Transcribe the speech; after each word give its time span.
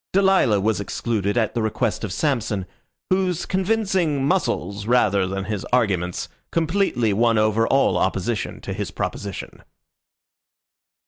Delilah 0.13 0.59
was 0.59 0.79
excluded 0.79 1.37
at 1.37 1.53
the 1.53 1.61
request 1.61 2.03
of 2.03 2.11
Samson, 2.11 2.65
whose 3.11 3.45
convincing 3.45 4.25
muscles, 4.25 4.87
rather 4.87 5.27
than 5.27 5.43
his 5.43 5.63
arguments, 5.65 6.27
completely 6.49 7.13
won 7.13 7.37
over 7.37 7.67
all 7.67 7.99
opposition 7.99 8.61
to 8.61 8.73
his 8.73 8.89
proposition. 8.89 9.61